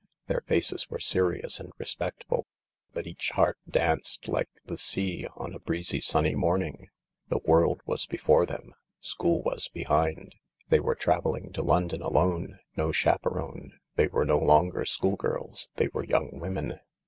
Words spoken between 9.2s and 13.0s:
was behind. They were travelling to London alone— no